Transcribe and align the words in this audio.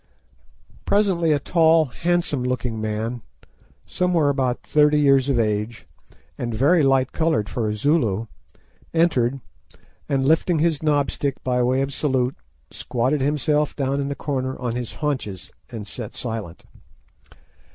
Presently 0.83 1.31
a 1.31 1.37
tall, 1.37 1.85
handsome 1.85 2.43
looking 2.43 2.81
man, 2.81 3.21
somewhere 3.85 4.29
about 4.29 4.63
thirty 4.63 4.99
years 4.99 5.29
of 5.29 5.39
age, 5.39 5.85
and 6.39 6.55
very 6.55 6.81
light 6.81 7.11
coloured 7.11 7.47
for 7.47 7.69
a 7.69 7.75
Zulu, 7.75 8.25
entered, 8.95 9.41
and 10.09 10.27
lifting 10.27 10.57
his 10.57 10.81
knob 10.81 11.11
stick 11.11 11.43
by 11.43 11.61
way 11.61 11.81
of 11.81 11.93
salute, 11.93 12.33
squatted 12.71 13.21
himself 13.21 13.75
down 13.75 14.01
in 14.01 14.07
the 14.07 14.15
corner 14.15 14.59
on 14.59 14.75
his 14.75 14.93
haunches, 14.93 15.51
and 15.69 15.85
sat 15.85 16.15
silent. 16.15 16.65